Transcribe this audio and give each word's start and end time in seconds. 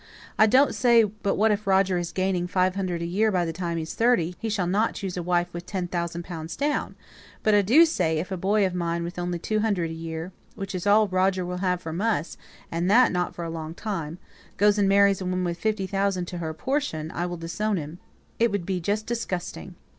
"I 0.39 0.47
don't 0.47 0.73
say 0.73 1.03
but 1.03 1.35
what 1.35 1.51
if 1.51 1.67
Roger 1.67 1.99
is 1.99 2.11
gaining 2.11 2.47
five 2.47 2.73
hundred 2.75 3.03
a 3.03 3.05
year 3.05 3.31
by 3.31 3.45
the 3.45 3.53
time 3.53 3.77
he's 3.77 3.93
thirty, 3.93 4.35
he 4.39 4.49
shall 4.49 4.65
not 4.65 4.95
choose 4.95 5.15
a 5.15 5.21
wife 5.21 5.53
with 5.53 5.67
ten 5.67 5.87
thousand 5.87 6.23
pounds 6.25 6.55
down; 6.55 6.95
but 7.43 7.53
I 7.53 7.61
do 7.61 7.85
say, 7.85 8.17
if 8.17 8.31
a 8.31 8.35
boy 8.35 8.65
of 8.65 8.73
mine, 8.73 9.03
with 9.03 9.19
only 9.19 9.37
two 9.37 9.59
hundred 9.59 9.91
a 9.91 9.93
year 9.93 10.31
which 10.55 10.73
is 10.73 10.87
all 10.87 11.07
Roger 11.07 11.45
will 11.45 11.57
have 11.57 11.81
from 11.83 12.01
us, 12.01 12.35
and 12.71 12.89
that 12.89 13.11
not 13.11 13.35
for 13.35 13.45
a 13.45 13.51
long 13.51 13.75
time 13.75 14.17
goes 14.57 14.79
and 14.79 14.89
marries 14.89 15.21
a 15.21 15.25
woman 15.25 15.43
with 15.43 15.59
fifty 15.59 15.85
thousand 15.85 16.25
to 16.29 16.39
her 16.39 16.51
portion, 16.51 17.11
I'll 17.13 17.37
disown 17.37 17.77
him 17.77 17.99
it 18.39 18.51
would 18.51 18.65
be 18.65 18.79
just 18.81 19.05
disgusting." 19.05 19.75